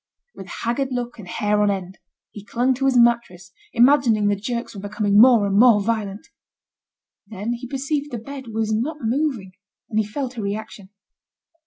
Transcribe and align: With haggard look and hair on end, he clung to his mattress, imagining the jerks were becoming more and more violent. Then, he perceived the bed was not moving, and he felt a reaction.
With 0.33 0.47
haggard 0.47 0.87
look 0.91 1.19
and 1.19 1.27
hair 1.27 1.61
on 1.61 1.69
end, 1.69 1.99
he 2.31 2.43
clung 2.43 2.73
to 2.73 2.85
his 2.85 2.97
mattress, 2.97 3.51
imagining 3.71 4.25
the 4.29 4.35
jerks 4.35 4.73
were 4.73 4.81
becoming 4.81 5.21
more 5.21 5.45
and 5.45 5.55
more 5.59 5.79
violent. 5.79 6.27
Then, 7.27 7.53
he 7.53 7.67
perceived 7.67 8.09
the 8.09 8.17
bed 8.17 8.47
was 8.47 8.73
not 8.73 8.97
moving, 9.01 9.51
and 9.91 9.99
he 9.99 10.03
felt 10.07 10.37
a 10.37 10.41
reaction. 10.41 10.89